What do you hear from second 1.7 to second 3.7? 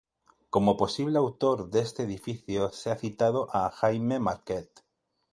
este edificio se ha citado a